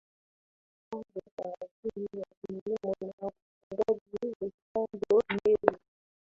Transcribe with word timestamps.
ardhi 0.91 1.19
kwa 1.35 1.53
ajili 1.65 2.07
ya 2.19 2.25
kilimo 2.41 2.95
na 3.01 3.27
ufugaji 3.27 4.35
Ricardo 4.41 5.21
Mello 5.43 5.79